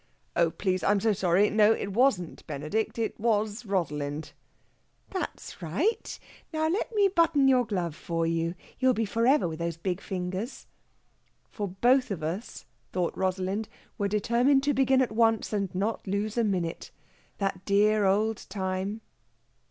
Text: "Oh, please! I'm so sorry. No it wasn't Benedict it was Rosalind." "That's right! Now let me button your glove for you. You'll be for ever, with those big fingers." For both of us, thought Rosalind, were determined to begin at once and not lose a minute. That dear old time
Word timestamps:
"Oh, 0.35 0.49
please! 0.49 0.81
I'm 0.83 0.99
so 0.99 1.13
sorry. 1.13 1.51
No 1.51 1.73
it 1.73 1.93
wasn't 1.93 2.47
Benedict 2.47 2.97
it 2.97 3.19
was 3.19 3.67
Rosalind." 3.67 4.31
"That's 5.11 5.61
right! 5.61 6.17
Now 6.51 6.67
let 6.67 6.91
me 6.95 7.07
button 7.07 7.47
your 7.47 7.67
glove 7.67 7.93
for 7.95 8.25
you. 8.25 8.55
You'll 8.79 8.95
be 8.95 9.05
for 9.05 9.27
ever, 9.27 9.47
with 9.47 9.59
those 9.59 9.77
big 9.77 10.01
fingers." 10.01 10.65
For 11.51 11.67
both 11.67 12.09
of 12.09 12.23
us, 12.23 12.65
thought 12.91 13.15
Rosalind, 13.15 13.69
were 13.99 14.07
determined 14.07 14.63
to 14.63 14.73
begin 14.73 15.03
at 15.03 15.11
once 15.11 15.53
and 15.53 15.69
not 15.75 16.07
lose 16.07 16.35
a 16.35 16.43
minute. 16.43 16.89
That 17.37 17.63
dear 17.63 18.05
old 18.05 18.47
time 18.49 19.01